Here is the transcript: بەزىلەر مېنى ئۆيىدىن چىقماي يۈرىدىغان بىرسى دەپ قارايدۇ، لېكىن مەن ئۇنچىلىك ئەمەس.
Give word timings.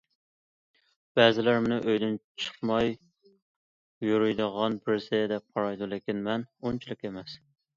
بەزىلەر 1.19 1.59
مېنى 1.65 1.77
ئۆيىدىن 1.89 2.15
چىقماي 2.45 2.89
يۈرىدىغان 4.09 4.81
بىرسى 4.89 5.21
دەپ 5.35 5.47
قارايدۇ، 5.59 5.91
لېكىن 5.93 6.25
مەن 6.31 6.49
ئۇنچىلىك 6.65 7.07
ئەمەس. 7.11 7.39